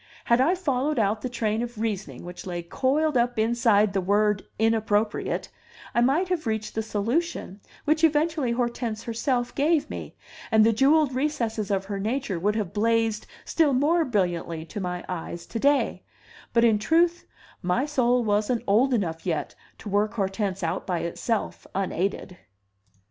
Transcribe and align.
Had 0.25 0.41
I 0.41 0.55
followed 0.55 0.97
out 0.97 1.21
the 1.21 1.29
train 1.29 1.61
of 1.61 1.79
reasoning 1.79 2.25
which 2.25 2.47
lay 2.47 2.63
coiled 2.63 3.15
up 3.15 3.37
inside 3.37 3.93
the 3.93 4.01
word 4.01 4.43
inappropriate, 4.57 5.49
I 5.93 6.01
might 6.01 6.29
have 6.29 6.47
reached 6.47 6.73
the 6.73 6.81
solution 6.81 7.61
which 7.85 8.03
eventually 8.03 8.53
Hortense 8.53 9.03
herself 9.03 9.53
gave 9.53 9.91
me, 9.91 10.15
and 10.49 10.65
the 10.65 10.73
jewelled 10.73 11.13
recesses 11.13 11.69
of 11.69 11.85
her 11.85 11.99
nature 11.99 12.39
would 12.39 12.55
have 12.55 12.73
blazed 12.73 13.27
still 13.45 13.73
more 13.73 14.03
brilliantly 14.03 14.65
to 14.65 14.79
my 14.79 15.05
eyes 15.07 15.45
to 15.45 15.59
day; 15.59 16.01
but 16.51 16.63
in 16.65 16.79
truth, 16.79 17.27
my 17.61 17.85
soul 17.85 18.23
wasn't 18.23 18.63
old 18.65 18.95
enough 18.95 19.23
yet 19.23 19.53
to 19.77 19.87
work 19.87 20.15
Hortense 20.15 20.63
out 20.63 20.87
by 20.87 21.01
itself, 21.01 21.67
unaided! 21.75 22.37